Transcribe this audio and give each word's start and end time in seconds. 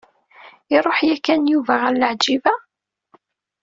Iruḥ 0.75 0.97
yakan 1.09 1.41
Yuba 1.51 1.73
ɣer 1.81 1.91
Leɛǧiba? 1.95 2.53